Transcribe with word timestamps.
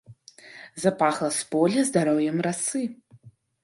Запахла 0.85 1.29
з 1.37 1.43
поля 1.53 1.87
здароўем 1.93 2.37
расы. 2.51 2.87